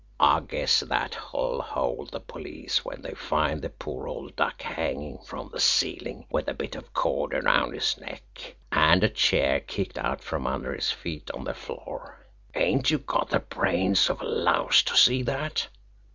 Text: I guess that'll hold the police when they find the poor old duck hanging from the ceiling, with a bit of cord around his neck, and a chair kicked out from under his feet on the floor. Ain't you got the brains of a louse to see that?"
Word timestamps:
I 0.19 0.39
guess 0.39 0.79
that'll 0.79 1.61
hold 1.61 2.09
the 2.11 2.19
police 2.19 2.83
when 2.83 3.03
they 3.03 3.13
find 3.13 3.61
the 3.61 3.69
poor 3.69 4.07
old 4.07 4.35
duck 4.35 4.59
hanging 4.63 5.19
from 5.19 5.51
the 5.53 5.59
ceiling, 5.59 6.25
with 6.31 6.47
a 6.47 6.55
bit 6.55 6.75
of 6.75 6.91
cord 6.91 7.35
around 7.35 7.73
his 7.75 7.95
neck, 7.99 8.55
and 8.71 9.03
a 9.03 9.09
chair 9.09 9.59
kicked 9.59 9.99
out 9.99 10.23
from 10.23 10.47
under 10.47 10.73
his 10.73 10.91
feet 10.91 11.29
on 11.35 11.43
the 11.43 11.53
floor. 11.53 12.25
Ain't 12.55 12.89
you 12.89 12.97
got 12.97 13.29
the 13.29 13.41
brains 13.41 14.09
of 14.09 14.21
a 14.21 14.25
louse 14.25 14.81
to 14.81 14.97
see 14.97 15.21
that?" 15.21 15.67